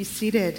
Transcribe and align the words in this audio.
be 0.00 0.04
seated. 0.04 0.58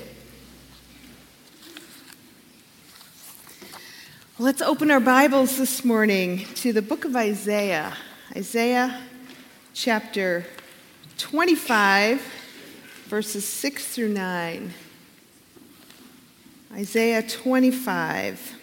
Let's 4.37 4.61
open 4.61 4.91
our 4.91 4.99
Bibles 4.99 5.57
this 5.57 5.83
morning 5.83 6.45
to 6.57 6.71
the 6.71 6.83
book 6.83 7.05
of 7.05 7.15
Isaiah. 7.15 7.97
Isaiah 8.35 9.01
chapter 9.73 10.45
25, 11.17 12.21
verses 13.05 13.43
6 13.43 13.87
through 13.87 14.09
9. 14.09 14.73
Isaiah 16.73 17.23
25, 17.23 18.55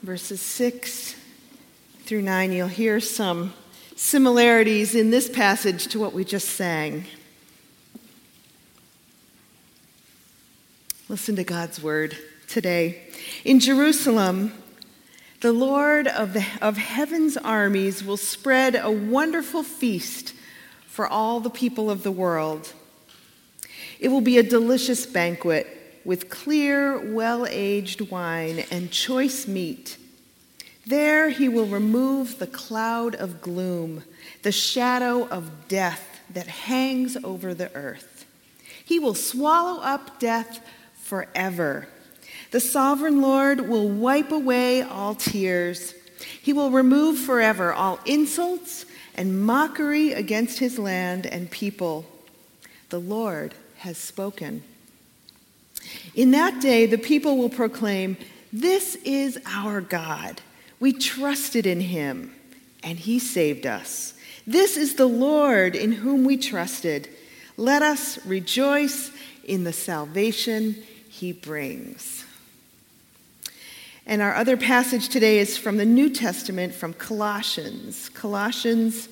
verses 0.00 0.40
6 0.40 1.16
through 2.04 2.22
9. 2.22 2.52
You'll 2.52 2.68
hear 2.68 2.98
some 2.98 3.52
similarities 3.94 4.94
in 4.94 5.10
this 5.10 5.28
passage 5.28 5.86
to 5.88 6.00
what 6.00 6.14
we 6.14 6.24
just 6.24 6.48
sang. 6.48 7.04
Listen 11.06 11.36
to 11.36 11.44
God's 11.44 11.82
word 11.82 12.16
today. 12.48 13.02
In 13.44 13.60
Jerusalem, 13.60 14.54
the 15.42 15.52
Lord 15.52 16.08
of, 16.08 16.32
the, 16.32 16.46
of 16.62 16.78
heaven's 16.78 17.36
armies 17.36 18.02
will 18.02 18.16
spread 18.16 18.74
a 18.74 18.90
wonderful 18.90 19.62
feast 19.62 20.32
for 20.86 21.06
all 21.06 21.40
the 21.40 21.50
people 21.50 21.90
of 21.90 22.04
the 22.04 22.10
world. 22.10 22.72
It 24.00 24.08
will 24.08 24.22
be 24.22 24.38
a 24.38 24.42
delicious 24.42 25.04
banquet 25.04 26.00
with 26.06 26.30
clear, 26.30 26.98
well 26.98 27.46
aged 27.50 28.10
wine 28.10 28.64
and 28.70 28.90
choice 28.90 29.46
meat. 29.46 29.98
There 30.86 31.28
he 31.28 31.50
will 31.50 31.66
remove 31.66 32.38
the 32.38 32.46
cloud 32.46 33.14
of 33.14 33.42
gloom, 33.42 34.04
the 34.42 34.52
shadow 34.52 35.28
of 35.28 35.68
death 35.68 36.20
that 36.30 36.46
hangs 36.46 37.18
over 37.22 37.52
the 37.52 37.70
earth. 37.74 38.24
He 38.82 38.98
will 38.98 39.14
swallow 39.14 39.82
up 39.82 40.18
death 40.18 40.60
forever. 41.04 41.86
The 42.50 42.60
sovereign 42.60 43.20
Lord 43.20 43.68
will 43.68 43.88
wipe 43.88 44.32
away 44.32 44.82
all 44.82 45.14
tears. 45.14 45.94
He 46.40 46.52
will 46.52 46.70
remove 46.70 47.18
forever 47.18 47.72
all 47.72 48.00
insults 48.06 48.86
and 49.14 49.44
mockery 49.44 50.12
against 50.12 50.58
his 50.58 50.78
land 50.78 51.26
and 51.26 51.50
people. 51.50 52.06
The 52.88 53.00
Lord 53.00 53.54
has 53.78 53.98
spoken. 53.98 54.62
In 56.14 56.30
that 56.30 56.60
day, 56.60 56.86
the 56.86 56.98
people 56.98 57.36
will 57.36 57.50
proclaim, 57.50 58.16
This 58.52 58.96
is 59.04 59.38
our 59.46 59.80
God. 59.80 60.40
We 60.80 60.92
trusted 60.92 61.66
in 61.66 61.80
him, 61.80 62.34
and 62.82 62.98
he 62.98 63.18
saved 63.18 63.66
us. 63.66 64.14
This 64.46 64.76
is 64.76 64.94
the 64.94 65.06
Lord 65.06 65.74
in 65.74 65.92
whom 65.92 66.24
we 66.24 66.36
trusted. 66.36 67.08
Let 67.56 67.82
us 67.82 68.24
rejoice 68.26 69.10
in 69.44 69.64
the 69.64 69.72
salvation 69.72 70.82
he 71.14 71.30
brings. 71.30 72.24
And 74.04 74.20
our 74.20 74.34
other 74.34 74.56
passage 74.56 75.08
today 75.08 75.38
is 75.38 75.56
from 75.56 75.76
the 75.76 75.84
New 75.84 76.10
Testament, 76.10 76.74
from 76.74 76.92
Colossians. 76.92 78.08
Colossians 78.08 79.08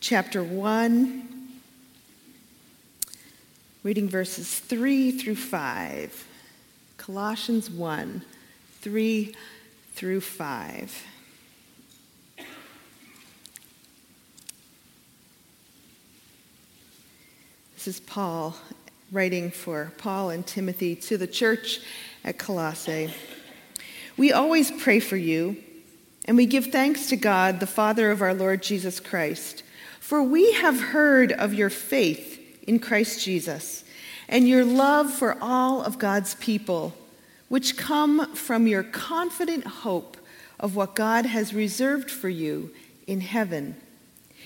chapter 0.00 0.42
1, 0.42 1.28
reading 3.82 4.08
verses 4.08 4.58
3 4.58 5.10
through 5.12 5.36
5. 5.36 6.26
Colossians 6.96 7.68
1, 7.68 8.22
3 8.80 9.34
through 9.92 10.20
5. 10.22 11.04
This 17.74 17.86
is 17.86 18.00
Paul 18.00 18.56
writing 19.14 19.48
for 19.48 19.92
Paul 19.96 20.30
and 20.30 20.44
Timothy 20.44 20.96
to 20.96 21.16
the 21.16 21.28
church 21.28 21.78
at 22.24 22.36
Colossae. 22.36 23.14
We 24.16 24.32
always 24.32 24.72
pray 24.72 24.98
for 24.98 25.16
you, 25.16 25.56
and 26.24 26.36
we 26.36 26.46
give 26.46 26.66
thanks 26.66 27.08
to 27.10 27.16
God, 27.16 27.60
the 27.60 27.66
Father 27.68 28.10
of 28.10 28.20
our 28.20 28.34
Lord 28.34 28.60
Jesus 28.60 28.98
Christ, 28.98 29.62
for 30.00 30.20
we 30.20 30.54
have 30.54 30.80
heard 30.80 31.30
of 31.30 31.54
your 31.54 31.70
faith 31.70 32.40
in 32.66 32.80
Christ 32.80 33.24
Jesus 33.24 33.84
and 34.28 34.48
your 34.48 34.64
love 34.64 35.12
for 35.12 35.38
all 35.40 35.80
of 35.80 36.00
God's 36.00 36.34
people, 36.34 36.92
which 37.48 37.76
come 37.76 38.34
from 38.34 38.66
your 38.66 38.82
confident 38.82 39.64
hope 39.64 40.16
of 40.58 40.74
what 40.74 40.96
God 40.96 41.24
has 41.24 41.54
reserved 41.54 42.10
for 42.10 42.28
you 42.28 42.72
in 43.06 43.20
heaven. 43.20 43.76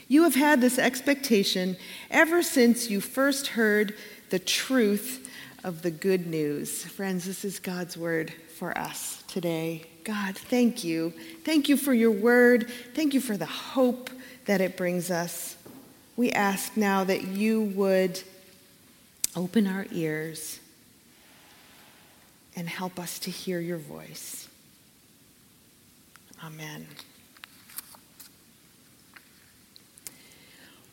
You 0.09 0.25
have 0.25 0.35
had 0.35 0.61
this 0.61 0.79
expectation 0.79 1.79
ever 2.11 2.43
since 2.43 2.91
you 2.91 3.01
first 3.01 3.49
heard 3.49 3.95
the 4.31 4.39
truth 4.39 5.31
of 5.65 5.83
the 5.83 5.91
good 5.91 6.27
news. 6.27 6.85
Friends, 6.85 7.25
this 7.25 7.45
is 7.45 7.59
God's 7.59 7.97
word 7.97 8.33
for 8.57 8.77
us 8.77 9.23
today. 9.29 9.85
God, 10.05 10.37
thank 10.37 10.85
you. 10.85 11.13
Thank 11.45 11.69
you 11.69 11.77
for 11.77 11.93
your 11.93 12.11
word. 12.11 12.71
Thank 12.95 13.15
you 13.15 13.21
for 13.21 13.37
the 13.37 13.47
hope 13.47 14.11
that 14.47 14.61
it 14.61 14.77
brings 14.77 15.11
us. 15.11 15.57
We 16.17 16.33
ask 16.33 16.77
now 16.77 17.05
that 17.05 17.25
you 17.25 17.63
would 17.63 18.23
open 19.37 19.67
our 19.67 19.87
ears 19.93 20.59
and 22.57 22.69
help 22.69 22.99
us 22.99 23.19
to 23.21 23.31
hear 23.31 23.61
your 23.61 23.79
voice. 23.79 24.49
Amen. 26.45 26.87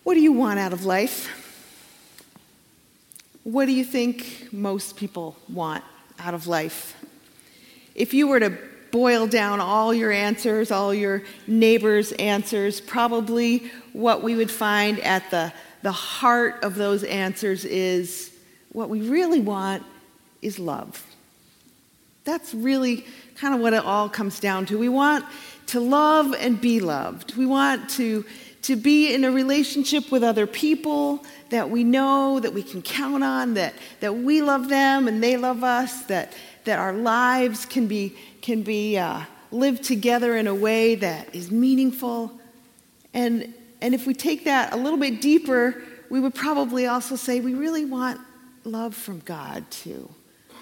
What 0.03 0.13
do 0.13 0.19
you 0.19 0.34
want 0.34 0.59
out 0.59 0.74
of 0.74 0.85
life? 0.85 1.44
What 3.45 3.67
do 3.67 3.73
you 3.73 3.83
think 3.83 4.51
most 4.51 4.97
people 4.97 5.38
want 5.47 5.83
out 6.17 6.33
of 6.33 6.47
life? 6.47 7.00
If 7.94 8.11
you 8.11 8.28
were 8.28 8.39
to 8.39 8.57
boil 8.89 9.28
down 9.28 9.59
all 9.59 9.94
your 9.94 10.11
answers, 10.11 10.72
all 10.72 10.95
your 10.95 11.22
neighbors' 11.45 12.11
answers, 12.13 12.81
probably 12.81 13.72
what 13.94 14.23
we 14.23 14.33
would 14.33 14.50
find 14.50 15.00
at 15.01 15.29
the, 15.29 15.53
the 15.83 15.91
heart 15.91 16.63
of 16.63 16.73
those 16.73 17.03
answers 17.03 17.66
is 17.66 18.35
what 18.72 18.89
we 18.89 19.07
really 19.07 19.41
want 19.41 19.83
is 20.41 20.57
love. 20.57 21.06
That's 22.23 22.51
really 22.51 23.06
kind 23.35 23.53
of 23.53 23.62
what 23.62 23.73
it 23.73 23.85
all 23.85 24.09
comes 24.09 24.39
down 24.39 24.66
to. 24.66 24.77
We 24.79 24.89
want 24.89 25.23
to 25.67 25.79
love 25.79 26.33
and 26.33 26.59
be 26.59 26.79
loved. 26.79 27.38
We 27.38 27.45
want 27.45 27.91
to, 27.91 28.25
to 28.65 28.75
be 28.75 29.13
in 29.13 29.23
a 29.23 29.31
relationship 29.31 30.11
with 30.11 30.23
other 30.23 30.47
people 30.47 31.23
that 31.49 31.69
we 31.69 31.83
know, 31.83 32.39
that 32.39 32.51
we 32.51 32.63
can 32.63 32.81
count 32.81 33.23
on, 33.23 33.53
that, 33.53 33.75
that 33.99 34.15
we 34.15 34.41
love 34.41 34.69
them 34.69 35.07
and 35.07 35.21
they 35.21 35.37
love 35.37 35.63
us, 35.63 36.05
that, 36.05 36.33
that 36.63 36.79
our 36.79 36.91
lives 36.91 37.67
can 37.67 37.85
be, 37.85 38.15
can 38.41 38.63
be 38.63 38.97
uh, 38.97 39.21
lived 39.51 39.83
together 39.83 40.35
in 40.35 40.47
a 40.47 40.55
way 40.55 40.95
that 40.95 41.35
is 41.35 41.51
meaningful. 41.51 42.31
And, 43.13 43.53
and 43.81 43.93
if 43.93 44.07
we 44.07 44.15
take 44.15 44.45
that 44.45 44.73
a 44.73 44.77
little 44.77 44.97
bit 44.97 45.21
deeper, 45.21 45.83
we 46.09 46.19
would 46.19 46.33
probably 46.33 46.87
also 46.87 47.15
say 47.15 47.41
we 47.41 47.53
really 47.53 47.85
want 47.85 48.19
love 48.63 48.95
from 48.95 49.19
God 49.19 49.69
too. 49.69 50.09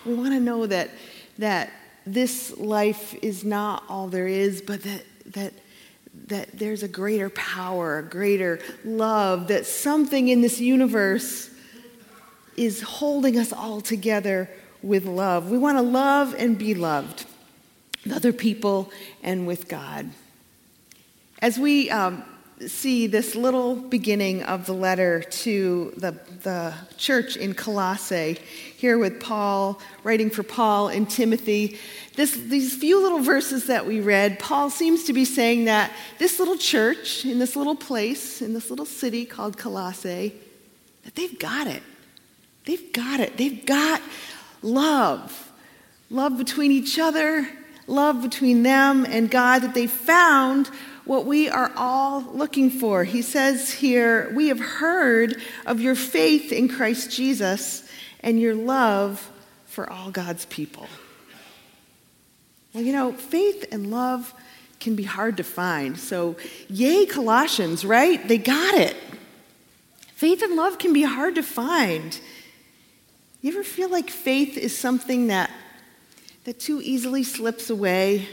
We 0.05 0.13
want 0.13 0.31
to 0.31 0.41
know 0.41 0.67
that, 0.67 0.89
that 1.37 1.71
this 2.05 2.57
life 2.57 3.15
is 3.21 3.45
not 3.45 3.85
all 3.87 4.09
there 4.09 4.27
is, 4.27 4.61
but 4.61 4.83
that, 4.83 5.05
that 5.27 5.53
that 6.27 6.57
there's 6.57 6.83
a 6.83 6.87
greater 6.87 7.29
power, 7.29 7.99
a 7.99 8.03
greater 8.03 8.59
love, 8.85 9.47
that 9.47 9.65
something 9.65 10.29
in 10.29 10.41
this 10.41 10.59
universe 10.59 11.49
is 12.55 12.81
holding 12.81 13.37
us 13.37 13.51
all 13.51 13.81
together 13.81 14.49
with 14.81 15.05
love. 15.05 15.49
We 15.49 15.57
want 15.57 15.77
to 15.77 15.81
love 15.81 16.35
and 16.37 16.57
be 16.57 16.75
loved 16.75 17.25
with 18.03 18.13
other 18.13 18.33
people 18.33 18.91
and 19.21 19.47
with 19.47 19.67
God. 19.67 20.09
As 21.39 21.57
we 21.57 21.89
um, 21.89 22.23
see 22.69 23.07
this 23.07 23.35
little 23.35 23.75
beginning 23.75 24.43
of 24.43 24.65
the 24.65 24.73
letter 24.73 25.21
to 25.21 25.93
the, 25.97 26.11
the 26.43 26.73
church 26.97 27.35
in 27.35 27.53
Colossae, 27.53 28.37
here 28.77 28.97
with 28.97 29.19
Paul, 29.19 29.79
writing 30.03 30.29
for 30.29 30.43
Paul 30.43 30.89
and 30.89 31.09
Timothy. 31.09 31.79
This, 32.15 32.33
these 32.33 32.75
few 32.75 33.01
little 33.01 33.19
verses 33.19 33.67
that 33.67 33.85
we 33.85 33.99
read, 33.99 34.39
Paul 34.39 34.69
seems 34.69 35.05
to 35.05 35.13
be 35.13 35.25
saying 35.25 35.65
that 35.65 35.91
this 36.19 36.39
little 36.39 36.57
church 36.57 37.25
in 37.25 37.39
this 37.39 37.55
little 37.55 37.75
place, 37.75 38.41
in 38.41 38.53
this 38.53 38.69
little 38.69 38.85
city 38.85 39.25
called 39.25 39.57
Colossae, 39.57 40.33
that 41.03 41.15
they've 41.15 41.37
got 41.39 41.67
it. 41.67 41.83
They've 42.65 42.93
got 42.93 43.19
it. 43.19 43.37
They've 43.37 43.65
got 43.65 44.01
love. 44.61 45.51
Love 46.09 46.37
between 46.37 46.71
each 46.71 46.99
other, 46.99 47.49
love 47.87 48.21
between 48.21 48.61
them 48.61 49.05
and 49.05 49.31
God, 49.31 49.63
that 49.63 49.73
they 49.73 49.87
found 49.87 50.69
what 51.05 51.25
we 51.25 51.49
are 51.49 51.71
all 51.75 52.21
looking 52.21 52.69
for. 52.69 53.03
He 53.03 53.21
says 53.21 53.71
here, 53.71 54.31
We 54.33 54.47
have 54.47 54.59
heard 54.59 55.41
of 55.65 55.81
your 55.81 55.95
faith 55.95 56.51
in 56.51 56.69
Christ 56.69 57.11
Jesus 57.11 57.87
and 58.21 58.39
your 58.39 58.55
love 58.55 59.29
for 59.65 59.91
all 59.91 60.11
God's 60.11 60.45
people. 60.45 60.87
Well, 62.73 62.83
you 62.83 62.93
know, 62.93 63.11
faith 63.11 63.65
and 63.71 63.91
love 63.91 64.33
can 64.79 64.95
be 64.95 65.03
hard 65.03 65.37
to 65.37 65.43
find. 65.43 65.97
So, 65.97 66.35
yay, 66.69 67.05
Colossians, 67.05 67.85
right? 67.85 68.25
They 68.27 68.37
got 68.37 68.75
it. 68.75 68.95
Faith 70.15 70.41
and 70.41 70.55
love 70.55 70.77
can 70.77 70.93
be 70.93 71.03
hard 71.03 71.35
to 71.35 71.43
find. 71.43 72.19
You 73.41 73.51
ever 73.51 73.63
feel 73.63 73.89
like 73.89 74.09
faith 74.09 74.57
is 74.57 74.77
something 74.77 75.27
that, 75.27 75.51
that 76.45 76.59
too 76.59 76.81
easily 76.81 77.23
slips 77.23 77.69
away? 77.69 78.27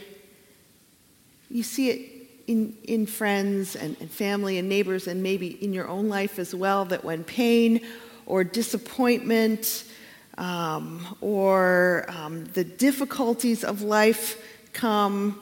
You 1.50 1.64
see 1.64 1.90
it 1.90 2.10
in, 2.50 2.76
in 2.82 3.06
friends 3.06 3.76
and, 3.76 3.97
and 4.00 4.11
family 4.11 4.58
and 4.58 4.69
neighbors, 4.69 5.06
and 5.06 5.23
maybe 5.23 5.47
in 5.64 5.73
your 5.73 5.87
own 5.87 6.08
life 6.08 6.41
as 6.41 6.52
well, 6.52 6.85
that 6.87 7.05
when 7.05 7.23
pain 7.23 7.81
or 8.26 8.43
disappointment 8.43 9.85
um, 10.37 11.17
or 11.20 12.06
um, 12.08 12.44
the 12.47 12.64
difficulties 12.64 13.62
of 13.62 13.82
life 13.82 14.44
come, 14.73 15.41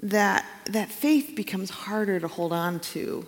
that, 0.00 0.46
that 0.66 0.90
faith 0.90 1.32
becomes 1.34 1.70
harder 1.70 2.20
to 2.20 2.28
hold 2.28 2.52
on 2.52 2.78
to. 2.78 3.26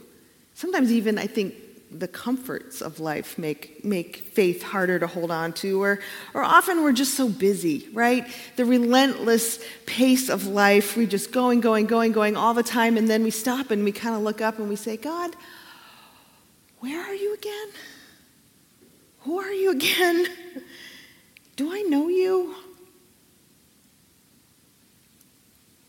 Sometimes, 0.54 0.92
even 0.92 1.18
I 1.18 1.26
think 1.26 1.54
the 1.98 2.08
comforts 2.08 2.80
of 2.82 3.00
life 3.00 3.38
make, 3.38 3.84
make 3.84 4.16
faith 4.16 4.62
harder 4.62 4.98
to 4.98 5.06
hold 5.06 5.30
on 5.30 5.52
to, 5.54 5.82
or, 5.82 5.98
or 6.34 6.42
often 6.42 6.82
we're 6.82 6.92
just 6.92 7.14
so 7.14 7.28
busy, 7.28 7.88
right? 7.92 8.26
The 8.56 8.64
relentless 8.64 9.64
pace 9.86 10.28
of 10.28 10.46
life, 10.46 10.96
we 10.96 11.06
just 11.06 11.32
going, 11.32 11.60
going, 11.60 11.86
going, 11.86 12.12
going 12.12 12.36
all 12.36 12.54
the 12.54 12.62
time, 12.62 12.96
and 12.96 13.08
then 13.08 13.22
we 13.22 13.30
stop 13.30 13.70
and 13.70 13.84
we 13.84 13.92
kind 13.92 14.14
of 14.14 14.22
look 14.22 14.40
up 14.40 14.58
and 14.58 14.68
we 14.68 14.76
say, 14.76 14.96
God, 14.96 15.34
where 16.80 17.00
are 17.00 17.14
you 17.14 17.34
again? 17.34 17.68
Who 19.20 19.38
are 19.40 19.52
you 19.52 19.70
again? 19.72 20.26
Do 21.56 21.72
I 21.72 21.82
know 21.82 22.08
you? 22.08 22.54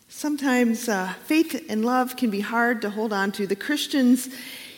Sometimes 0.07 0.89
uh, 0.89 1.13
faith 1.25 1.65
and 1.69 1.85
love 1.85 2.15
can 2.15 2.31
be 2.31 2.39
hard 2.39 2.81
to 2.81 2.89
hold 2.89 3.13
on 3.13 3.31
to. 3.33 3.45
The 3.45 3.55
Christians 3.55 4.29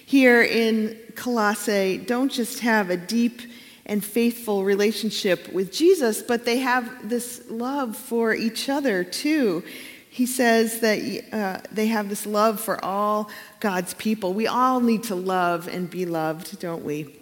here 0.10 0.42
in 0.42 0.98
Colossae 1.14 2.00
don't 2.00 2.32
just 2.32 2.62
have 2.62 2.90
a 2.90 2.98
deep 2.98 3.42
and 3.86 4.04
faithful 4.04 4.64
relationship 4.64 5.54
with 5.54 5.72
Jesus, 5.72 6.24
but 6.24 6.46
they 6.46 6.58
have 6.58 7.08
this 7.08 7.44
love 7.48 7.96
for 7.96 8.34
each 8.34 8.70
other 8.70 9.04
too. 9.04 9.64
He 10.10 10.26
says 10.26 10.80
that 10.80 10.98
uh, 11.32 11.62
they 11.72 11.86
have 11.86 12.10
this 12.10 12.26
love 12.26 12.60
for 12.60 12.84
all 12.84 13.30
God's 13.60 13.94
people. 13.94 14.34
We 14.34 14.48
all 14.48 14.80
need 14.80 15.04
to 15.04 15.16
love 15.16 15.68
and 15.68 15.88
be 15.88 16.08
loved, 16.08 16.60
don't 16.60 16.84
we? 16.84 17.16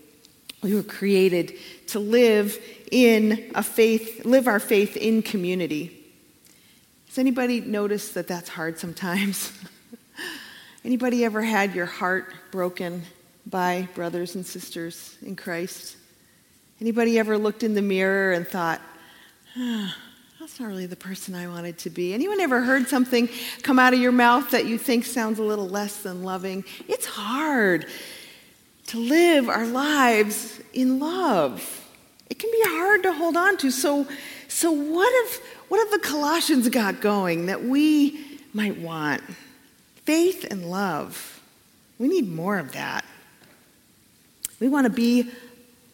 We 0.63 0.73
were 0.73 0.81
created 0.81 1.55
to 1.87 1.99
live 1.99 2.57
in 2.89 3.51
a 3.53 3.63
faith, 3.63 4.23
live 4.23 4.47
our 4.47 4.61
faith 4.61 4.95
in 4.95 5.23
community. 5.23 6.05
Has 7.09 7.17
anybody 7.17 7.59
noticed 7.59 8.13
that 8.13 8.29
that's 8.29 8.47
hard 8.47 8.79
sometimes? 8.79 9.51
Anybody 10.87 11.25
ever 11.25 11.41
had 11.41 11.75
your 11.75 11.85
heart 11.85 12.33
broken 12.49 13.03
by 13.45 13.89
brothers 13.93 14.35
and 14.35 14.45
sisters 14.45 15.17
in 15.21 15.35
Christ? 15.35 15.97
Anybody 16.79 17.19
ever 17.19 17.37
looked 17.37 17.61
in 17.61 17.73
the 17.73 17.81
mirror 17.81 18.31
and 18.31 18.47
thought, 18.47 18.79
oh, 19.57 19.93
that's 20.39 20.61
not 20.61 20.67
really 20.67 20.85
the 20.85 20.95
person 20.95 21.35
I 21.35 21.49
wanted 21.49 21.77
to 21.79 21.89
be? 21.89 22.13
Anyone 22.13 22.39
ever 22.39 22.61
heard 22.61 22.87
something 22.87 23.27
come 23.63 23.79
out 23.79 23.93
of 23.93 23.99
your 23.99 24.13
mouth 24.13 24.51
that 24.51 24.65
you 24.65 24.77
think 24.77 25.03
sounds 25.03 25.39
a 25.39 25.43
little 25.43 25.67
less 25.67 26.03
than 26.03 26.23
loving? 26.23 26.63
It's 26.87 27.05
hard 27.05 27.85
to 28.85 28.97
live 28.97 29.49
our 29.49 29.67
lives 29.67 30.61
in 30.71 30.99
love. 30.99 31.85
It 32.29 32.39
can 32.39 32.49
be 32.49 32.61
hard 32.63 33.03
to 33.03 33.11
hold 33.11 33.35
on 33.35 33.57
to. 33.57 33.71
So, 33.71 34.07
so 34.47 34.71
what 34.71 35.11
if 35.25 35.41
what 35.67 35.79
have 35.79 36.01
the 36.01 36.07
Colossians 36.07 36.69
got 36.69 37.01
going 37.01 37.47
that 37.47 37.65
we 37.65 38.39
might 38.53 38.77
want? 38.77 39.21
Faith 40.07 40.47
and 40.49 40.71
love. 40.71 41.41
We 41.99 42.07
need 42.07 42.29
more 42.29 42.57
of 42.57 42.71
that. 42.71 43.03
We 44.61 44.69
want 44.69 44.85
to 44.85 44.89
be 44.89 45.29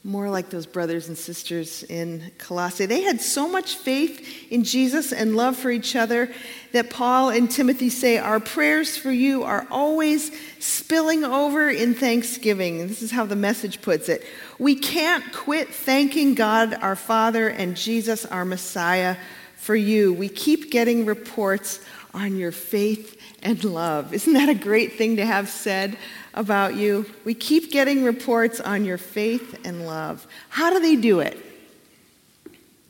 more 0.04 0.30
like 0.30 0.52
those 0.52 0.68
brothers 0.68 1.08
and 1.08 1.18
sisters 1.18 1.82
in 1.82 2.32
Colossae. 2.38 2.86
They 2.86 3.02
had 3.02 3.22
so 3.22 3.48
much 3.48 3.76
faith 3.76 4.52
in 4.52 4.66
Jesus 4.66 5.14
and 5.14 5.36
love 5.36 5.58
for 5.58 5.72
each 5.72 5.96
other 5.96 6.32
that 6.74 6.92
Paul 6.92 7.30
and 7.30 7.50
Timothy 7.50 7.90
say, 7.90 8.20
Our 8.20 8.40
prayers 8.40 8.96
for 8.96 9.12
you 9.12 9.42
are 9.42 9.66
always 9.72 10.32
spilling 10.60 11.24
over 11.24 11.72
in 11.72 11.96
thanksgiving. 11.96 12.88
This 12.88 13.02
is 13.02 13.10
how 13.10 13.26
the 13.26 13.36
message 13.36 13.82
puts 13.82 14.10
it. 14.10 14.24
We 14.60 14.76
can't 14.76 15.34
quit 15.34 15.70
thanking 15.70 16.36
God, 16.36 16.76
our 16.76 16.96
Father, 16.96 17.48
and 17.48 17.76
Jesus, 17.76 18.28
our 18.28 18.46
Messiah, 18.46 19.16
for 19.56 19.76
you. 19.76 20.14
We 20.14 20.30
keep 20.30 20.70
getting 20.70 21.08
reports 21.08 21.80
on 22.14 22.38
your 22.38 22.52
faith 22.52 23.20
and 23.42 23.64
love. 23.64 24.14
Isn't 24.14 24.34
that 24.34 24.50
a 24.50 24.54
great 24.54 24.94
thing 24.94 25.18
to 25.18 25.26
have 25.26 25.50
said 25.50 25.98
about 26.34 26.76
you? 26.76 27.06
We 27.26 27.34
keep 27.34 27.72
getting 27.72 28.04
reports 28.04 28.60
on 28.60 28.86
your 28.86 28.98
faith 28.98 29.60
and 29.66 29.86
love. 29.86 30.28
How 30.50 30.70
do 30.72 30.80
they 30.80 30.96
do 30.96 31.20
it? 31.20 31.38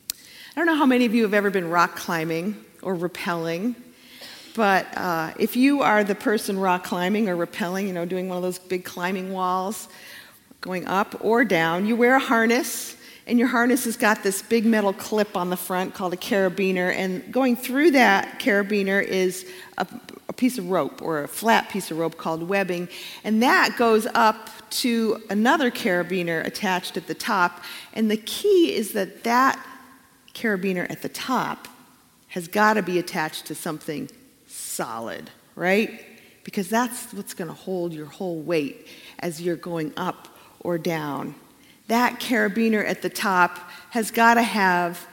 I 0.07 0.55
don't 0.55 0.65
know 0.65 0.75
how 0.75 0.85
many 0.85 1.05
of 1.05 1.15
you 1.15 1.23
have 1.23 1.33
ever 1.33 1.49
been 1.49 1.69
rock 1.69 1.95
climbing 1.95 2.63
or 2.81 2.95
rappelling, 2.95 3.75
but 4.55 4.85
uh, 4.95 5.33
if 5.39 5.55
you 5.55 5.81
are 5.81 6.03
the 6.03 6.15
person 6.15 6.59
rock 6.59 6.83
climbing 6.83 7.27
or 7.27 7.35
rappelling, 7.35 7.87
you 7.87 7.93
know, 7.93 8.05
doing 8.05 8.29
one 8.29 8.37
of 8.37 8.43
those 8.43 8.59
big 8.59 8.83
climbing 8.83 9.33
walls, 9.33 9.87
going 10.61 10.85
up 10.85 11.15
or 11.21 11.43
down, 11.43 11.85
you 11.85 11.95
wear 11.95 12.15
a 12.15 12.19
harness 12.19 12.95
and 13.25 13.39
your 13.39 13.47
harness 13.47 13.85
has 13.85 13.95
got 13.95 14.23
this 14.23 14.41
big 14.41 14.65
metal 14.65 14.93
clip 14.93 15.37
on 15.37 15.49
the 15.49 15.57
front 15.57 15.93
called 15.93 16.13
a 16.13 16.17
carabiner, 16.17 16.93
and 16.93 17.31
going 17.31 17.55
through 17.55 17.91
that 17.91 18.39
carabiner 18.39 19.03
is 19.03 19.45
a, 19.77 19.87
a, 20.27 20.33
piece 20.33 20.57
of 20.57 20.69
rope 20.69 21.01
or 21.01 21.23
a 21.23 21.27
flat 21.27 21.69
piece 21.69 21.89
of 21.89 21.97
rope 21.97 22.17
called 22.17 22.43
webbing, 22.43 22.89
and 23.23 23.41
that 23.41 23.75
goes 23.77 24.07
up 24.13 24.49
to 24.69 25.21
another 25.29 25.71
carabiner 25.71 26.45
attached 26.45 26.97
at 26.97 27.07
the 27.07 27.13
top. 27.13 27.63
And 27.93 28.09
the 28.09 28.17
key 28.17 28.75
is 28.75 28.93
that 28.93 29.23
that 29.23 29.63
carabiner 30.33 30.89
at 30.89 31.01
the 31.01 31.09
top 31.09 31.67
has 32.29 32.47
got 32.47 32.73
to 32.73 32.81
be 32.81 32.97
attached 32.97 33.45
to 33.45 33.55
something 33.55 34.09
solid, 34.47 35.29
right? 35.55 36.03
Because 36.43 36.67
that's 36.67 37.13
what's 37.13 37.33
going 37.33 37.47
to 37.47 37.53
hold 37.53 37.93
your 37.93 38.07
whole 38.07 38.41
weight 38.41 38.87
as 39.19 39.39
you're 39.39 39.55
going 39.55 39.93
up 39.95 40.27
or 40.59 40.77
down 40.77 41.35
that 41.87 42.19
carabiner 42.19 42.83
at 42.87 43.01
the 43.01 43.09
top 43.09 43.57
has 43.89 44.11
got 44.11 44.35
to 44.35 44.41
have 44.41 45.05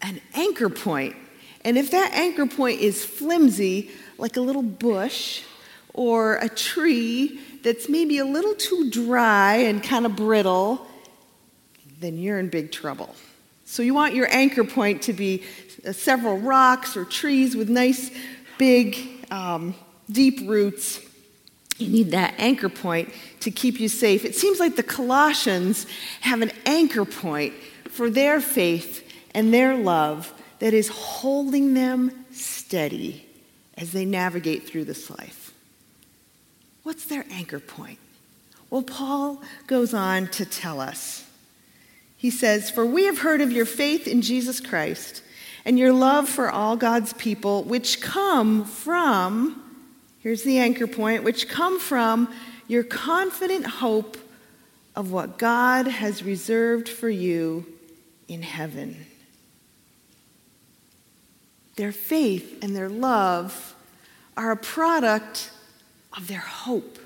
an 0.00 0.20
anchor 0.34 0.68
point. 0.68 1.16
And 1.64 1.78
if 1.78 1.90
that 1.90 2.12
anchor 2.12 2.46
point 2.46 2.80
is 2.80 3.04
flimsy, 3.04 3.90
like 4.18 4.36
a 4.36 4.40
little 4.40 4.62
bush 4.62 5.42
or 5.94 6.36
a 6.36 6.48
tree 6.48 7.40
that's 7.62 7.88
maybe 7.88 8.18
a 8.18 8.24
little 8.24 8.54
too 8.54 8.90
dry 8.90 9.56
and 9.56 9.82
kind 9.82 10.06
of 10.06 10.16
brittle, 10.16 10.86
then 12.00 12.18
you're 12.18 12.38
in 12.38 12.48
big 12.48 12.72
trouble. 12.72 13.14
So 13.64 13.82
you 13.82 13.94
want 13.94 14.14
your 14.14 14.28
anchor 14.30 14.64
point 14.64 15.02
to 15.02 15.12
be 15.12 15.44
uh, 15.86 15.92
several 15.92 16.38
rocks 16.38 16.96
or 16.96 17.04
trees 17.04 17.56
with 17.56 17.68
nice, 17.68 18.10
big, 18.58 19.26
um, 19.30 19.74
deep 20.10 20.48
roots 20.48 21.00
you 21.82 21.92
need 21.92 22.10
that 22.12 22.34
anchor 22.38 22.68
point 22.68 23.12
to 23.40 23.50
keep 23.50 23.80
you 23.80 23.88
safe. 23.88 24.24
It 24.24 24.34
seems 24.34 24.60
like 24.60 24.76
the 24.76 24.82
Colossians 24.82 25.86
have 26.20 26.42
an 26.42 26.52
anchor 26.64 27.04
point 27.04 27.54
for 27.88 28.08
their 28.08 28.40
faith 28.40 29.08
and 29.34 29.52
their 29.52 29.76
love 29.76 30.32
that 30.58 30.74
is 30.74 30.88
holding 30.88 31.74
them 31.74 32.24
steady 32.30 33.26
as 33.76 33.92
they 33.92 34.04
navigate 34.04 34.66
through 34.66 34.84
this 34.84 35.10
life. 35.10 35.52
What's 36.82 37.06
their 37.06 37.24
anchor 37.30 37.60
point? 37.60 37.98
Well, 38.70 38.82
Paul 38.82 39.42
goes 39.66 39.92
on 39.92 40.28
to 40.28 40.44
tell 40.44 40.80
us. 40.80 41.24
He 42.16 42.30
says, 42.30 42.70
For 42.70 42.86
we 42.86 43.04
have 43.06 43.18
heard 43.18 43.40
of 43.40 43.52
your 43.52 43.66
faith 43.66 44.06
in 44.06 44.22
Jesus 44.22 44.60
Christ 44.60 45.22
and 45.64 45.78
your 45.78 45.92
love 45.92 46.28
for 46.28 46.50
all 46.50 46.76
God's 46.76 47.12
people, 47.14 47.64
which 47.64 48.00
come 48.00 48.64
from 48.64 49.62
Here's 50.22 50.44
the 50.44 50.58
anchor 50.58 50.86
point, 50.86 51.24
which 51.24 51.48
come 51.48 51.80
from 51.80 52.32
your 52.68 52.84
confident 52.84 53.66
hope 53.66 54.16
of 54.94 55.10
what 55.10 55.36
God 55.36 55.88
has 55.88 56.22
reserved 56.22 56.88
for 56.88 57.08
you 57.08 57.66
in 58.28 58.42
heaven. 58.42 59.06
Their 61.74 61.90
faith 61.90 62.62
and 62.62 62.76
their 62.76 62.88
love 62.88 63.74
are 64.36 64.52
a 64.52 64.56
product 64.56 65.50
of 66.16 66.28
their 66.28 66.38
hope, 66.38 66.98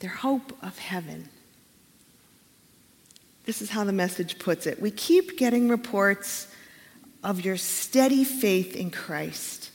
their 0.00 0.10
hope 0.10 0.56
of 0.62 0.78
heaven. 0.78 1.30
This 3.44 3.62
is 3.62 3.70
how 3.70 3.84
the 3.84 3.92
message 3.92 4.38
puts 4.38 4.66
it. 4.66 4.82
We 4.82 4.90
keep 4.90 5.38
getting 5.38 5.70
reports 5.70 6.48
of 7.24 7.44
your 7.44 7.56
steady 7.56 8.24
faith 8.24 8.76
in 8.76 8.90
Christ 8.90 9.70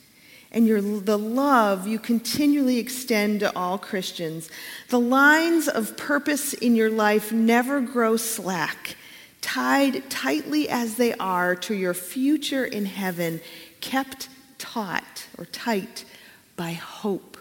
and 0.51 0.67
your, 0.67 0.81
the 0.81 1.17
love 1.17 1.88
you 1.88 1.98
continually 1.98 2.77
extend 2.77 3.39
to 3.39 3.55
all 3.55 3.77
Christians. 3.77 4.50
The 4.89 5.00
lines 5.00 5.67
of 5.67 5.96
purpose 5.96 6.53
in 6.53 6.75
your 6.75 6.89
life 6.89 7.31
never 7.31 7.79
grow 7.79 8.17
slack, 8.17 8.96
tied 9.39 10.10
tightly 10.10 10.67
as 10.67 10.96
they 10.96 11.13
are 11.13 11.55
to 11.55 11.74
your 11.74 11.93
future 11.93 12.65
in 12.65 12.86
heaven, 12.86 13.39
kept 13.79 14.27
taut 14.58 15.27
or 15.38 15.46
tight 15.46 16.05
by 16.58 16.72
hope. 16.74 17.38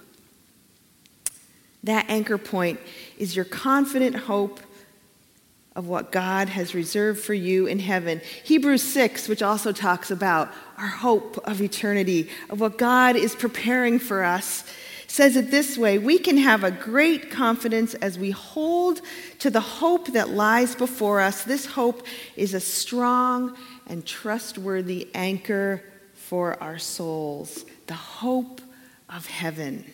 That 1.82 2.08
anchor 2.08 2.38
point 2.38 2.78
is 3.18 3.34
your 3.34 3.44
confident 3.44 4.14
hope 4.14 4.60
of 5.80 5.88
what 5.88 6.12
God 6.12 6.50
has 6.50 6.74
reserved 6.74 7.20
for 7.20 7.32
you 7.32 7.64
in 7.64 7.78
heaven. 7.78 8.20
Hebrews 8.44 8.82
6, 8.82 9.28
which 9.28 9.40
also 9.40 9.72
talks 9.72 10.10
about 10.10 10.50
our 10.76 10.88
hope 10.88 11.38
of 11.44 11.62
eternity, 11.62 12.28
of 12.50 12.60
what 12.60 12.76
God 12.76 13.16
is 13.16 13.34
preparing 13.34 13.98
for 13.98 14.22
us, 14.22 14.62
says 15.06 15.36
it 15.36 15.50
this 15.50 15.78
way 15.78 15.96
We 15.96 16.18
can 16.18 16.36
have 16.36 16.64
a 16.64 16.70
great 16.70 17.30
confidence 17.30 17.94
as 17.94 18.18
we 18.18 18.30
hold 18.30 19.00
to 19.38 19.48
the 19.48 19.62
hope 19.62 20.08
that 20.08 20.28
lies 20.28 20.74
before 20.74 21.22
us. 21.22 21.44
This 21.44 21.64
hope 21.64 22.06
is 22.36 22.52
a 22.52 22.60
strong 22.60 23.56
and 23.86 24.04
trustworthy 24.04 25.08
anchor 25.14 25.82
for 26.12 26.62
our 26.62 26.76
souls. 26.76 27.64
The 27.86 27.94
hope 27.94 28.60
of 29.08 29.24
heaven. 29.24 29.90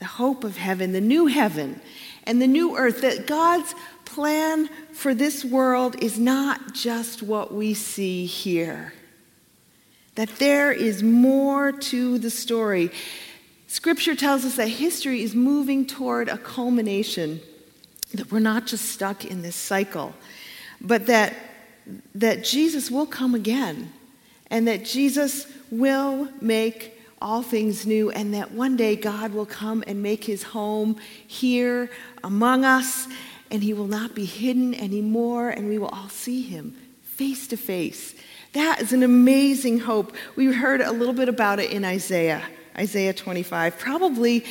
The 0.00 0.06
hope 0.06 0.42
of 0.42 0.56
heaven, 0.56 0.92
the 0.92 1.00
new 1.00 1.26
heaven 1.26 1.80
and 2.28 2.42
the 2.42 2.46
new 2.46 2.76
earth, 2.76 3.00
that 3.00 3.26
God's 3.26 3.74
plan 4.08 4.68
for 4.92 5.14
this 5.14 5.44
world 5.44 6.02
is 6.02 6.18
not 6.18 6.72
just 6.72 7.22
what 7.22 7.52
we 7.52 7.74
see 7.74 8.24
here. 8.24 8.94
That 10.14 10.30
there 10.38 10.72
is 10.72 11.02
more 11.02 11.72
to 11.72 12.18
the 12.18 12.30
story. 12.30 12.90
Scripture 13.66 14.16
tells 14.16 14.44
us 14.44 14.56
that 14.56 14.68
history 14.68 15.22
is 15.22 15.34
moving 15.34 15.86
toward 15.86 16.28
a 16.28 16.38
culmination, 16.38 17.40
that 18.14 18.32
we're 18.32 18.38
not 18.38 18.66
just 18.66 18.86
stuck 18.86 19.24
in 19.26 19.42
this 19.42 19.56
cycle, 19.56 20.14
but 20.80 21.06
that, 21.06 21.34
that 22.14 22.44
Jesus 22.44 22.90
will 22.90 23.06
come 23.06 23.34
again, 23.34 23.92
and 24.50 24.66
that 24.66 24.86
Jesus 24.86 25.46
will 25.70 26.28
make 26.40 26.98
all 27.20 27.42
things 27.42 27.84
new, 27.84 28.10
and 28.10 28.32
that 28.32 28.52
one 28.52 28.76
day 28.76 28.96
God 28.96 29.34
will 29.34 29.46
come 29.46 29.84
and 29.86 30.02
make 30.02 30.24
his 30.24 30.42
home 30.42 30.96
here 31.26 31.90
among 32.24 32.64
us, 32.64 33.06
and 33.50 33.62
he 33.62 33.72
will 33.72 33.86
not 33.86 34.14
be 34.14 34.24
hidden 34.24 34.74
anymore, 34.74 35.48
and 35.48 35.68
we 35.68 35.78
will 35.78 35.88
all 35.88 36.08
see 36.08 36.42
him 36.42 36.76
face 37.02 37.46
to 37.48 37.56
face. 37.56 38.14
That 38.52 38.80
is 38.80 38.92
an 38.92 39.02
amazing 39.02 39.80
hope. 39.80 40.14
We 40.36 40.46
heard 40.46 40.80
a 40.80 40.92
little 40.92 41.14
bit 41.14 41.28
about 41.28 41.58
it 41.58 41.70
in 41.70 41.84
Isaiah, 41.84 42.42
Isaiah 42.76 43.12
25. 43.12 43.78
Probably 43.78 44.44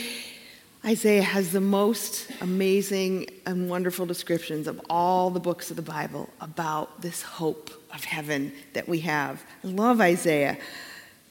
Isaiah 0.86 1.24
has 1.24 1.52
the 1.52 1.62
most 1.62 2.30
amazing 2.40 3.28
and 3.46 3.70
wonderful 3.70 4.06
descriptions 4.06 4.68
of 4.68 4.80
all 4.90 5.30
the 5.30 5.40
books 5.40 5.70
of 5.70 5.76
the 5.76 5.82
Bible 5.82 6.30
about 6.40 7.02
this 7.02 7.22
hope 7.22 7.72
of 7.94 8.04
heaven 8.04 8.54
that 8.74 8.88
we 8.88 9.00
have. 9.00 9.44
I 9.64 9.68
love 9.68 10.00
Isaiah. 10.00 10.58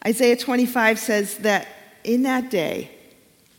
Isaiah 0.04 0.36
25 0.36 0.98
says 0.98 1.36
that 1.38 1.68
in 2.04 2.22
that 2.24 2.50
day, 2.50 2.90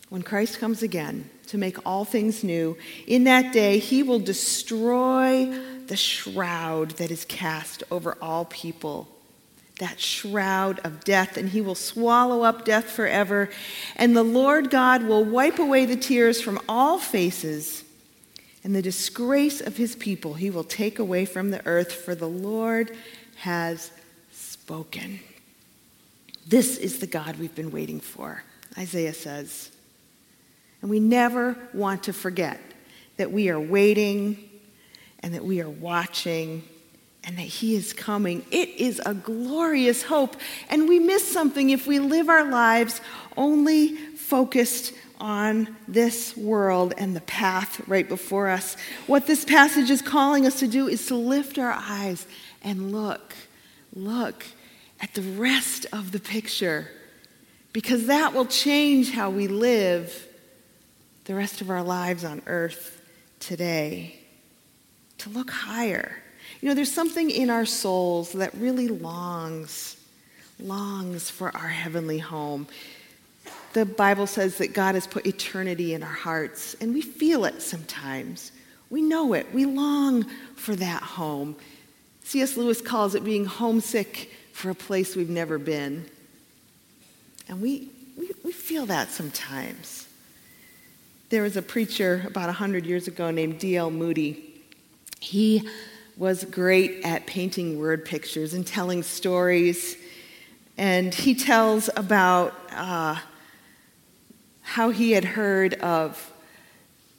when 0.10 0.22
Christ 0.22 0.60
comes 0.60 0.84
again, 0.84 1.30
to 1.48 1.58
make 1.58 1.78
all 1.86 2.06
things 2.06 2.44
new. 2.44 2.78
In 3.06 3.24
that 3.26 3.54
day, 3.54 3.80
he 3.80 4.04
will 4.04 4.20
destroy 4.20 5.52
the 5.88 5.96
shroud 5.96 6.92
that 6.92 7.12
is 7.12 7.26
cast 7.26 7.84
over 7.90 8.18
all 8.22 8.46
people, 8.46 9.08
that 9.80 10.00
shroud 10.00 10.80
of 10.84 11.04
death, 11.04 11.38
and 11.38 11.50
he 11.50 11.62
will 11.62 11.76
swallow 11.76 12.44
up 12.44 12.66
death 12.66 12.90
forever. 12.90 13.50
And 13.96 14.16
the 14.16 14.24
Lord 14.24 14.70
God 14.70 15.04
will 15.04 15.24
wipe 15.24 15.60
away 15.60 15.86
the 15.86 15.96
tears 15.96 16.42
from 16.42 16.60
all 16.68 17.00
faces, 17.00 17.84
and 18.64 18.76
the 18.76 18.82
disgrace 18.82 19.62
of 19.62 19.78
his 19.78 19.96
people 19.96 20.34
he 20.34 20.50
will 20.50 20.64
take 20.64 21.00
away 21.00 21.26
from 21.26 21.52
the 21.52 21.66
earth, 21.66 21.94
for 21.94 22.16
the 22.16 22.28
Lord 22.28 22.96
has 23.38 23.92
spoken. 24.32 25.22
This 26.46 26.78
is 26.78 27.00
the 27.00 27.08
God 27.08 27.38
we've 27.38 27.56
been 27.56 27.72
waiting 27.72 28.00
for, 28.00 28.44
Isaiah 28.78 29.14
says. 29.14 29.72
And 30.88 30.92
we 30.94 31.02
never 31.02 31.58
want 31.74 32.04
to 32.04 32.14
forget 32.14 32.62
that 33.18 33.30
we 33.30 33.50
are 33.50 33.60
waiting 33.60 34.50
and 35.20 35.34
that 35.34 35.44
we 35.44 35.60
are 35.60 35.70
watching 35.70 36.64
and 37.26 37.38
that 37.38 37.42
He 37.42 37.76
is 37.76 37.92
coming. 37.92 38.46
It 38.52 38.70
is 38.70 39.02
a 39.06 39.14
glorious 39.14 40.02
hope. 40.02 40.38
And 40.70 40.88
we 40.88 41.00
miss 41.00 41.30
something 41.30 41.72
if 41.72 41.88
we 41.88 42.00
live 42.00 42.30
our 42.30 42.50
lives 42.50 43.02
only 43.36 43.98
focused 43.98 44.94
on 45.20 45.76
this 45.90 46.38
world 46.38 46.94
and 46.98 47.14
the 47.14 47.20
path 47.20 47.86
right 47.86 48.08
before 48.08 48.48
us. 48.48 48.78
What 49.08 49.28
this 49.28 49.44
passage 49.44 49.90
is 49.90 50.02
calling 50.02 50.46
us 50.46 50.58
to 50.60 50.70
do 50.70 50.88
is 50.88 51.06
to 51.08 51.16
lift 51.16 51.60
our 51.60 51.74
eyes 51.74 52.26
and 52.62 52.94
look, 52.94 53.36
look 53.94 54.46
at 55.02 55.14
the 55.16 55.22
rest 55.22 55.86
of 55.92 56.14
the 56.14 56.20
picture, 56.22 56.90
because 57.74 58.06
that 58.06 58.34
will 58.34 58.46
change 58.46 59.12
how 59.12 59.30
we 59.30 59.50
live 59.50 60.24
the 61.28 61.36
rest 61.36 61.60
of 61.60 61.70
our 61.70 61.84
lives 61.84 62.24
on 62.24 62.42
earth 62.48 63.02
today, 63.42 64.18
to 65.18 65.30
look 65.30 65.52
higher. 65.52 66.16
You 66.62 66.70
know, 66.70 66.74
there's 66.74 66.94
something 66.94 67.30
in 67.30 67.50
our 67.50 67.66
souls 67.66 68.32
that 68.32 68.54
really 68.56 68.88
longs, 68.88 69.98
longs 70.58 71.30
for 71.30 71.56
our 71.56 71.68
heavenly 71.68 72.18
home. 72.18 72.66
The 73.74 73.86
Bible 73.86 74.26
says 74.26 74.58
that 74.60 74.74
God 74.74 74.96
has 74.96 75.06
put 75.06 75.28
eternity 75.28 75.94
in 75.94 76.02
our 76.02 76.10
hearts, 76.10 76.78
and 76.80 76.94
we 76.94 77.02
feel 77.02 77.44
it 77.44 77.62
sometimes. 77.62 78.54
We 78.90 79.02
know 79.02 79.34
it. 79.34 79.54
We 79.54 79.66
long 79.66 80.24
for 80.56 80.78
that 80.78 81.04
home. 81.04 81.58
C.S. 82.24 82.56
Lewis 82.56 82.82
calls 82.82 83.16
it 83.16 83.26
being 83.26 83.44
homesick 83.44 84.32
for 84.54 84.70
a 84.70 84.76
place 84.76 85.14
we've 85.14 85.30
never 85.30 85.58
been. 85.58 86.10
And 87.50 87.62
we, 87.62 87.90
we, 88.18 88.32
we 88.46 88.54
feel 88.54 88.86
that 88.86 89.10
sometimes. 89.10 90.07
There 91.30 91.44
was 91.44 91.58
a 91.58 91.62
preacher 91.62 92.24
about 92.26 92.46
100 92.46 92.86
years 92.86 93.10
ago 93.10 93.32
named 93.32 93.60
D.L. 93.60 93.92
Moody. 93.92 94.64
He 95.20 95.68
was 96.16 96.46
great 96.46 97.04
at 97.04 97.28
painting 97.28 97.78
word 97.78 98.06
pictures 98.06 98.54
and 98.54 98.66
telling 98.66 99.04
stories. 99.04 99.98
And 100.78 101.14
he 101.14 101.36
tells 101.36 101.90
about 101.98 102.54
uh, 102.72 103.18
how 104.62 104.92
he 104.92 105.12
had 105.12 105.26
heard 105.26 105.74
of 105.74 106.32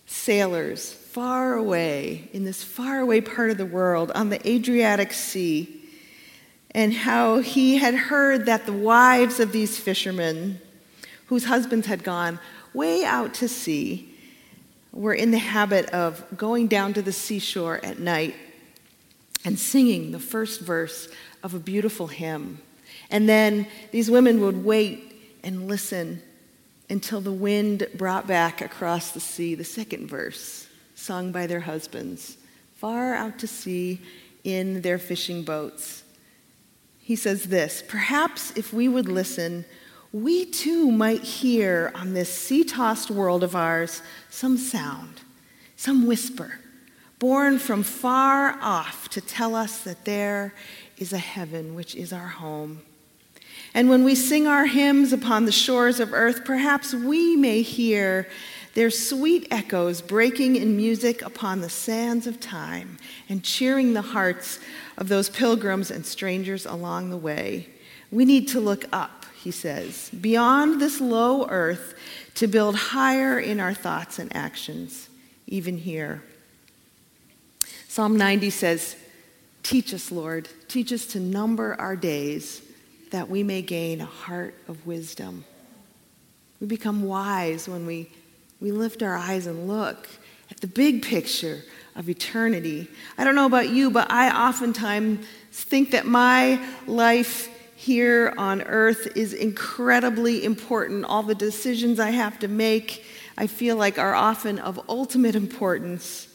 sailors 0.07 0.91
far 0.91 1.53
away, 1.53 2.31
in 2.33 2.45
this 2.45 2.62
faraway 2.65 3.21
part 3.21 3.50
of 3.50 3.59
the 3.59 3.67
world, 3.67 4.11
on 4.15 4.31
the 4.31 4.49
Adriatic 4.49 5.12
Sea, 5.12 5.83
and 6.71 6.95
how 6.95 7.41
he 7.41 7.77
had 7.77 7.95
heard 7.95 8.47
that 8.47 8.65
the 8.65 8.73
wives 8.73 9.38
of 9.38 9.53
these 9.53 9.79
fishermen, 9.79 10.61
whose 11.27 11.45
husbands 11.45 11.87
had 11.87 12.03
gone, 12.03 12.41
way 12.75 13.05
out 13.05 13.35
to 13.35 13.49
sea, 13.49 14.15
were 14.93 15.15
in 15.15 15.31
the 15.31 15.39
habit 15.39 15.89
of 15.91 16.25
going 16.37 16.67
down 16.67 16.93
to 16.95 17.03
the 17.03 17.13
seashore 17.13 17.81
at 17.85 17.99
night 17.99 18.35
and 19.45 19.59
singing 19.59 20.11
the 20.11 20.19
first 20.19 20.61
verse 20.61 21.09
of 21.43 21.55
a 21.55 21.59
beautiful 21.59 22.09
hymn. 22.09 22.61
And 23.11 23.29
then 23.29 23.67
these 23.93 24.11
women 24.11 24.41
would 24.41 24.65
wait 24.65 25.39
and 25.43 25.69
listen 25.69 26.23
until 26.91 27.21
the 27.21 27.33
wind 27.33 27.87
brought 27.95 28.27
back 28.27 28.61
across 28.61 29.13
the 29.13 29.21
sea 29.21 29.55
the 29.55 29.65
second 29.65 30.09
verse, 30.09 30.67
sung 30.95 31.33
by 31.33 31.47
their 31.47 31.61
husbands, 31.61 32.39
far 32.75 33.15
out 33.15 33.39
to 33.39 33.47
sea 33.47 34.01
in 34.45 34.81
their 34.83 34.99
fishing 34.99 35.43
boats. 35.43 36.03
He 37.01 37.17
says 37.17 37.45
this 37.45 37.83
Perhaps 37.87 38.57
if 38.57 38.73
we 38.73 38.89
would 38.89 39.09
listen, 39.09 39.65
we 40.12 40.45
too 40.47 40.91
might 40.91 41.23
hear 41.23 41.93
on 41.95 42.15
this 42.15 42.33
sea 42.33 42.65
tossed 42.65 43.11
world 43.11 43.45
of 43.45 43.55
ours 43.55 44.03
some 44.31 44.57
sound, 44.57 45.21
some 45.77 46.07
whisper, 46.07 46.59
born 47.19 47.59
from 47.59 47.83
far 47.83 48.59
off 48.61 49.09
to 49.11 49.21
tell 49.21 49.55
us 49.55 49.81
that 49.81 50.05
there 50.05 50.55
is 50.97 51.12
a 51.12 51.19
heaven 51.19 51.75
which 51.75 51.95
is 51.95 52.12
our 52.12 52.29
home. 52.29 52.81
And 53.75 53.91
when 53.91 54.03
we 54.03 54.15
sing 54.15 54.47
our 54.47 54.67
hymns 54.67 55.12
upon 55.12 55.45
the 55.45 55.53
shores 55.53 56.00
of 56.00 56.12
earth, 56.15 56.45
perhaps 56.45 56.95
we 56.95 57.37
may 57.37 57.62
hear 57.62 58.29
their 58.75 58.91
sweet 58.91 59.47
echoes 59.50 60.00
breaking 60.00 60.57
in 60.57 60.77
music 60.77 61.21
upon 61.23 61.61
the 61.61 61.69
sands 61.69 62.27
of 62.27 62.41
time 62.41 62.97
and 63.29 63.43
cheering 63.43 63.93
the 63.93 64.03
hearts 64.03 64.59
of 64.97 65.09
those 65.09 65.29
pilgrims 65.29 65.91
and 65.91 66.07
strangers 66.07 66.65
along 66.65 67.11
the 67.11 67.17
way. 67.17 67.69
We 68.11 68.25
need 68.25 68.49
to 68.49 68.61
look 68.61 68.85
up 68.93 69.27
he 69.38 69.50
says, 69.52 70.11
beyond 70.11 70.80
this 70.80 71.00
low 71.00 71.47
earth 71.49 71.95
to 72.35 72.47
build 72.47 72.75
higher 72.75 73.38
in 73.38 73.61
our 73.61 73.73
thoughts 73.73 74.18
and 74.18 74.35
actions, 74.35 75.09
even 75.47 75.78
here. 75.78 76.23
Psalm 77.87 78.16
90 78.16 78.50
says, 78.50 78.97
Teach 79.62 79.95
us, 79.95 80.11
Lord, 80.11 80.49
teach 80.66 80.92
us 80.92 81.07
to 81.07 81.21
number 81.21 81.75
our 81.80 81.95
days 81.95 82.62
that 83.11 83.28
we 83.28 83.42
may 83.42 83.62
gain 83.62 84.00
a 84.00 84.07
heart 84.07 84.54
of 84.66 84.87
wisdom. 84.87 85.45
We 86.61 86.66
become 86.66 87.04
wise 87.04 87.68
when 87.68 87.87
we, 87.87 88.11
we 88.61 88.73
lift 88.73 89.02
our 89.02 89.16
eyes 89.16 89.47
and 89.47 89.68
look 89.68 90.09
at 90.50 90.61
the 90.61 90.66
big 90.66 91.02
picture 91.02 91.62
of 91.95 92.09
eternity. 92.09 92.88
I 93.16 93.25
don't 93.25 93.35
know 93.35 93.47
about 93.47 93.68
you, 93.68 93.90
but 93.90 94.11
I 94.11 94.49
oftentimes 94.49 95.26
think 95.52 95.90
that 95.92 96.07
my 96.07 96.61
life 96.87 97.50
here 97.78 98.35
on 98.37 98.61
earth 98.62 99.06
is 99.16 99.32
incredibly 99.32 100.44
important. 100.44 101.04
All 101.04 101.23
the 101.23 101.32
decisions 101.32 102.00
I 102.00 102.11
have 102.11 102.37
to 102.40 102.49
make, 102.49 103.04
I 103.38 103.47
feel 103.47 103.76
like, 103.76 104.00
are 104.00 104.16
often 104.16 104.58
of 104.58 104.80
ultimate 104.88 105.37
importance. 105.37 106.26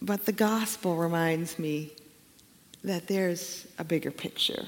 But 0.00 0.24
the 0.24 0.30
gospel 0.30 0.94
reminds 0.94 1.58
me 1.58 1.90
that 2.84 3.08
there's 3.08 3.66
a 3.76 3.82
bigger 3.82 4.12
picture, 4.12 4.66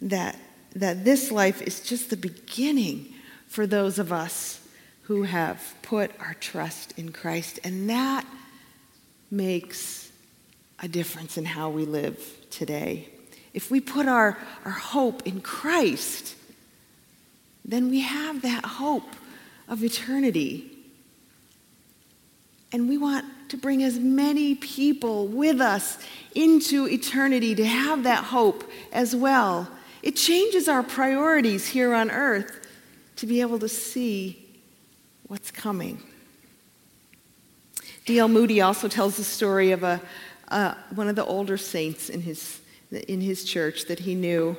that, 0.00 0.38
that 0.76 1.04
this 1.04 1.32
life 1.32 1.60
is 1.60 1.80
just 1.80 2.10
the 2.10 2.16
beginning 2.16 3.12
for 3.48 3.66
those 3.66 3.98
of 3.98 4.12
us 4.12 4.64
who 5.02 5.24
have 5.24 5.74
put 5.82 6.12
our 6.20 6.34
trust 6.34 6.96
in 6.96 7.10
Christ. 7.10 7.58
And 7.64 7.90
that 7.90 8.24
makes 9.28 10.12
a 10.78 10.86
difference 10.86 11.36
in 11.36 11.46
how 11.46 11.68
we 11.68 11.84
live 11.84 12.20
today. 12.50 13.08
If 13.54 13.70
we 13.70 13.80
put 13.80 14.06
our, 14.08 14.36
our 14.64 14.72
hope 14.72 15.26
in 15.26 15.40
Christ, 15.40 16.34
then 17.64 17.88
we 17.88 18.00
have 18.00 18.42
that 18.42 18.64
hope 18.64 19.16
of 19.68 19.82
eternity. 19.82 20.70
And 22.72 22.88
we 22.88 22.98
want 22.98 23.24
to 23.48 23.56
bring 23.56 23.82
as 23.84 23.98
many 23.98 24.56
people 24.56 25.28
with 25.28 25.60
us 25.60 25.98
into 26.34 26.88
eternity 26.88 27.54
to 27.54 27.64
have 27.64 28.02
that 28.02 28.24
hope 28.24 28.68
as 28.92 29.14
well. 29.14 29.68
It 30.02 30.16
changes 30.16 30.68
our 30.68 30.82
priorities 30.82 31.68
here 31.68 31.94
on 31.94 32.10
earth 32.10 32.66
to 33.16 33.26
be 33.26 33.40
able 33.40 33.58
to 33.60 33.68
see 33.68 34.44
what's 35.28 35.50
coming. 35.50 36.02
D.L. 38.04 38.28
Moody 38.28 38.60
also 38.60 38.88
tells 38.88 39.16
the 39.16 39.24
story 39.24 39.70
of 39.70 39.82
a, 39.82 40.00
uh, 40.48 40.74
one 40.94 41.08
of 41.08 41.16
the 41.16 41.24
older 41.24 41.56
saints 41.56 42.10
in 42.10 42.20
his, 42.20 42.60
in 42.90 43.20
his 43.20 43.44
church 43.44 43.86
that 43.86 44.00
he 44.00 44.14
knew 44.14 44.56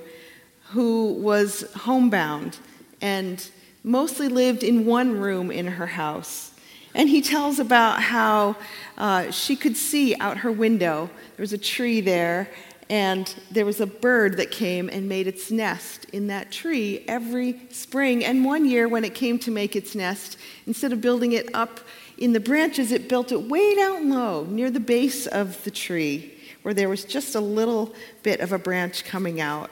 who 0.70 1.13
was 1.13 1.72
homebound 1.75 2.58
and 3.01 3.50
mostly 3.84 4.27
lived 4.27 4.63
in 4.63 4.86
one 4.86 5.20
room 5.20 5.51
in 5.51 5.67
her 5.67 5.88
house. 5.88 6.51
And 6.96 7.10
he 7.10 7.22
tells 7.22 7.60
about 7.60 8.01
how 8.01 8.55
uh, 8.98 9.29
she 9.32 9.55
could 9.55 9.77
see 9.77 10.15
out 10.15 10.38
her 10.38 10.51
window. 10.51 11.10
There 11.36 11.44
was 11.44 11.53
a 11.53 11.58
tree 11.58 12.01
there, 12.01 12.50
and 12.89 13.34
there 13.51 13.65
was 13.65 13.82
a 13.82 13.86
bird 13.86 14.38
that 14.38 14.51
came 14.51 14.89
and 14.89 15.10
made 15.10 15.27
its 15.27 15.51
nest 15.51 16.05
in 16.13 16.27
that 16.27 16.51
tree 16.51 17.03
every 17.08 17.60
spring. 17.70 18.24
And 18.24 18.46
one 18.46 18.65
year, 18.65 18.88
when 18.88 19.03
it 19.03 19.13
came 19.13 19.38
to 19.39 19.51
make 19.51 19.75
its 19.75 19.94
nest, 19.94 20.38
instead 20.67 20.94
of 20.94 21.01
building 21.01 21.34
it 21.34 21.53
up 21.53 21.79
in 22.17 22.34
the 22.34 22.39
branches, 22.39 22.91
it 22.91 23.10
built 23.10 23.32
it 23.32 23.41
way 23.41 23.75
down 23.75 24.10
low 24.10 24.46
near 24.46 24.72
the 24.72 24.79
base 24.79 25.27
of 25.27 25.62
the 25.63 25.72
tree, 25.72 26.35
where 26.65 26.74
there 26.74 26.89
was 26.89 27.05
just 27.05 27.36
a 27.36 27.39
little 27.39 27.93
bit 28.24 28.39
of 28.39 28.51
a 28.51 28.57
branch 28.57 29.05
coming 29.05 29.39
out. 29.39 29.69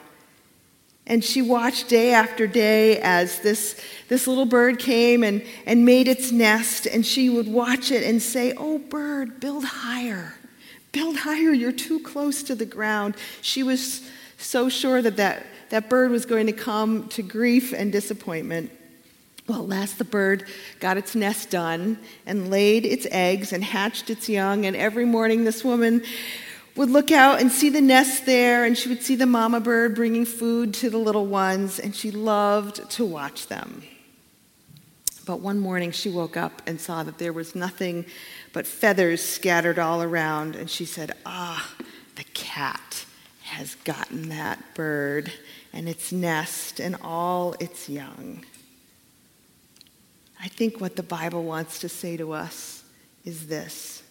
And 1.08 1.24
she 1.24 1.42
watched 1.42 1.88
day 1.88 2.12
after 2.12 2.46
day 2.46 3.00
as 3.00 3.40
this, 3.40 3.80
this 4.08 4.28
little 4.28 4.44
bird 4.44 4.78
came 4.78 5.24
and, 5.24 5.44
and 5.66 5.84
made 5.84 6.06
its 6.06 6.30
nest, 6.30 6.86
and 6.86 7.04
she 7.04 7.28
would 7.28 7.48
watch 7.48 7.90
it 7.90 8.04
and 8.04 8.22
say, 8.22 8.52
Oh, 8.56 8.78
bird, 8.78 9.40
build 9.40 9.64
higher. 9.64 10.36
Build 10.92 11.16
higher. 11.16 11.52
You're 11.52 11.72
too 11.72 11.98
close 11.98 12.44
to 12.44 12.54
the 12.54 12.64
ground. 12.64 13.16
She 13.40 13.64
was 13.64 14.08
so 14.38 14.68
sure 14.68 15.02
that 15.02 15.16
that, 15.16 15.44
that 15.70 15.90
bird 15.90 16.12
was 16.12 16.24
going 16.24 16.46
to 16.46 16.52
come 16.52 17.08
to 17.08 17.22
grief 17.22 17.72
and 17.72 17.90
disappointment. 17.90 18.70
Well, 19.48 19.62
at 19.62 19.68
last 19.68 19.98
the 19.98 20.04
bird 20.04 20.46
got 20.78 20.96
its 20.96 21.16
nest 21.16 21.50
done 21.50 21.98
and 22.24 22.50
laid 22.52 22.86
its 22.86 23.08
eggs 23.10 23.52
and 23.52 23.64
hatched 23.64 24.10
its 24.10 24.28
young, 24.28 24.64
and 24.64 24.76
every 24.76 25.04
morning 25.04 25.42
this 25.42 25.64
woman 25.64 26.04
would 26.76 26.90
look 26.90 27.12
out 27.12 27.40
and 27.40 27.52
see 27.52 27.68
the 27.68 27.80
nest 27.80 28.26
there, 28.26 28.64
and 28.64 28.76
she 28.76 28.88
would 28.88 29.02
see 29.02 29.14
the 29.14 29.26
mama 29.26 29.60
bird 29.60 29.94
bringing 29.94 30.24
food 30.24 30.74
to 30.74 30.90
the 30.90 30.98
little 30.98 31.26
ones, 31.26 31.78
and 31.78 31.94
she 31.94 32.10
loved 32.10 32.88
to 32.90 33.04
watch 33.04 33.46
them. 33.46 33.82
But 35.24 35.40
one 35.40 35.58
morning 35.58 35.90
she 35.90 36.10
woke 36.10 36.36
up 36.36 36.62
and 36.66 36.80
saw 36.80 37.02
that 37.02 37.18
there 37.18 37.32
was 37.32 37.54
nothing 37.54 38.04
but 38.52 38.66
feathers 38.66 39.22
scattered 39.22 39.78
all 39.78 40.02
around, 40.02 40.56
and 40.56 40.68
she 40.68 40.84
said, 40.84 41.12
Ah, 41.24 41.74
the 42.16 42.24
cat 42.34 43.04
has 43.42 43.74
gotten 43.76 44.28
that 44.30 44.74
bird 44.74 45.32
and 45.72 45.88
its 45.88 46.12
nest 46.12 46.80
and 46.80 46.96
all 47.02 47.54
its 47.60 47.88
young. 47.88 48.44
I 50.40 50.48
think 50.48 50.80
what 50.80 50.96
the 50.96 51.02
Bible 51.02 51.42
wants 51.42 51.78
to 51.80 51.88
say 51.88 52.16
to 52.16 52.32
us 52.32 52.84
is 53.24 53.46
this 53.46 54.03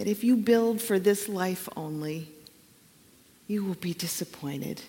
that 0.00 0.08
if 0.08 0.24
you 0.24 0.34
build 0.34 0.80
for 0.80 0.98
this 0.98 1.28
life 1.28 1.68
only, 1.76 2.26
you 3.46 3.62
will 3.62 3.74
be 3.74 3.92
disappointed. 3.92 4.80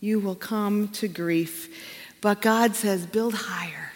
You 0.00 0.18
will 0.18 0.34
come 0.34 0.88
to 0.88 1.06
grief. 1.06 1.72
But 2.20 2.42
God 2.42 2.74
says, 2.74 3.06
build 3.06 3.32
higher. 3.32 3.92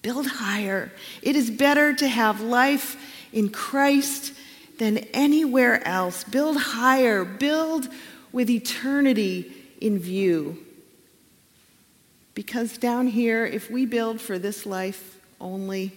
Build 0.00 0.26
higher. 0.26 0.90
It 1.20 1.36
is 1.36 1.50
better 1.50 1.92
to 1.96 2.08
have 2.08 2.40
life 2.40 2.96
in 3.30 3.50
Christ 3.50 4.32
than 4.78 4.96
anywhere 5.12 5.86
else. 5.86 6.24
Build 6.24 6.56
higher. 6.56 7.26
Build 7.26 7.90
with 8.32 8.48
eternity 8.48 9.52
in 9.82 9.98
view. 9.98 10.64
Because 12.32 12.78
down 12.78 13.06
here, 13.06 13.44
if 13.44 13.70
we 13.70 13.84
build 13.84 14.18
for 14.18 14.38
this 14.38 14.64
life 14.64 15.20
only, 15.38 15.92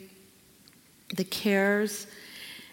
the 1.16 1.24
cares 1.24 2.06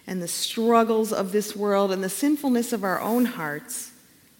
and 0.08 0.22
the 0.22 0.26
struggles 0.26 1.12
of 1.12 1.32
this 1.32 1.54
world 1.54 1.92
and 1.92 2.02
the 2.02 2.08
sinfulness 2.08 2.72
of 2.72 2.82
our 2.82 2.98
own 2.98 3.26
hearts 3.26 3.92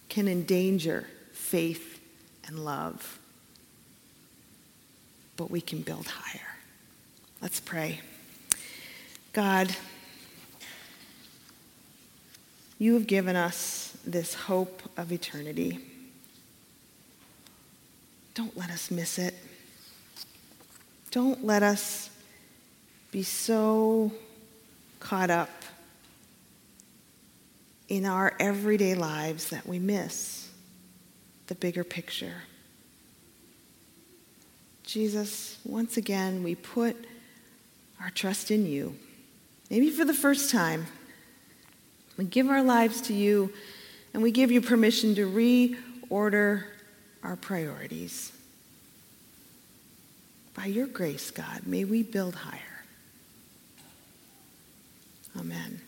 can 0.09 0.27
endanger 0.27 1.07
faith 1.33 2.01
and 2.47 2.65
love. 2.65 3.19
But 5.37 5.51
we 5.51 5.61
can 5.61 5.83
build 5.83 6.07
higher. 6.07 6.57
Let's 7.43 7.61
pray. 7.61 8.01
God, 9.35 9.77
you 12.79 12.95
have 12.95 13.07
given 13.07 13.37
us 13.37 13.95
this 14.07 14.33
hope 14.33 14.81
of 14.97 15.13
eternity. 15.13 15.81
Don't 18.33 18.57
let 18.57 18.71
us 18.71 18.91
miss 18.91 19.19
it. 19.19 19.35
Don't 21.11 21.45
let 21.45 21.63
us 21.63 22.09
be 23.11 23.23
so 23.23 24.13
caught 25.01 25.31
up 25.31 25.51
in 27.89 28.05
our 28.05 28.35
everyday 28.39 28.95
lives 28.95 29.51
that 29.51 29.67
we 29.67 29.79
miss 29.79 30.49
the 31.47 31.55
bigger 31.55 31.85
picture. 31.85 32.43
Jesus, 34.85 35.59
once 35.65 35.97
again, 35.97 36.43
we 36.43 36.55
put 36.55 36.97
our 38.01 38.11
trust 38.11 38.51
in 38.51 38.67
you. 38.67 38.95
Maybe 39.71 39.91
for 39.91 40.05
the 40.05 40.15
first 40.15 40.51
time, 40.51 40.87
we 42.17 42.25
give 42.25 42.49
our 42.49 42.63
lives 42.63 43.01
to 43.03 43.15
you 43.15 43.53
and 44.15 44.23
we 44.23 44.31
give 44.31 44.51
you 44.51 44.61
permission 44.61 45.15
to 45.15 45.31
reorder 46.11 46.65
our 47.23 47.37
priorities. 47.37 48.33
By 50.55 50.67
your 50.67 50.87
grace, 50.87 51.31
God, 51.31 51.67
may 51.67 51.85
we 51.85 52.03
build 52.03 52.35
higher. 52.35 52.78
Amen. 55.39 55.88